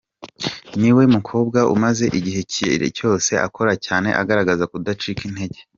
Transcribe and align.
Ni 0.79 0.91
we 0.95 1.03
mukobwa 1.15 1.59
umaze 1.73 2.03
iki 2.19 2.41
gihe 2.73 2.87
cyose 2.97 3.31
akora 3.47 3.73
cyane, 3.85 4.09
agaragaza 4.21 4.63
kudacika 4.71 5.21
intege. 5.29 5.59